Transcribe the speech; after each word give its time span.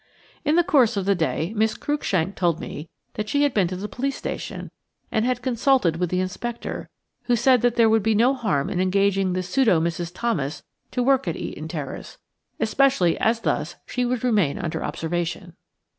In 0.43 0.55
the 0.55 0.63
course 0.63 0.97
of 0.97 1.05
the 1.05 1.13
day, 1.13 1.53
Miss 1.55 1.75
Cruikshank 1.75 2.33
told 2.35 2.59
me 2.59 2.89
that 3.13 3.29
she 3.29 3.43
had 3.43 3.53
been 3.53 3.67
to 3.67 3.75
the 3.75 3.87
police 3.87 4.15
station, 4.15 4.71
and 5.11 5.25
had 5.25 5.43
consulted 5.43 5.97
with 5.97 6.09
the 6.09 6.21
inspector, 6.21 6.89
who 7.25 7.35
said 7.35 7.61
there 7.61 7.87
would 7.87 8.01
be 8.01 8.15
no 8.15 8.33
harm 8.33 8.71
in 8.71 8.79
engaging 8.81 9.33
the 9.33 9.43
pseudo 9.43 9.79
Mrs. 9.79 10.11
Thomas 10.11 10.63
to 10.89 11.03
work 11.03 11.27
at 11.27 11.35
Eaton 11.35 11.67
Terrace, 11.67 12.17
especially 12.59 13.15
as 13.19 13.41
thus 13.41 13.75
she 13.85 14.03
would 14.03 14.23
remain 14.23 14.57
under 14.57 14.83
observation. 14.83 15.53